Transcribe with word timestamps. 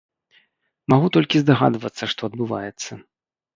Магу 0.93 1.11
толькі 1.17 1.43
здагадвацца, 1.43 2.03
што 2.17 2.21
адбываецца. 2.33 2.91